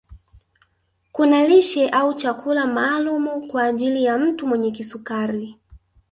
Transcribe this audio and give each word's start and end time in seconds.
Kuna 1.11 1.47
lishe 1.47 1.89
au 1.89 2.13
chakula 2.13 2.67
maalumu 2.67 3.47
kwa 3.47 3.63
ajili 3.63 4.03
ya 4.03 4.17
mtu 4.17 4.47
mwenye 4.47 4.71
kisukari 4.71 5.57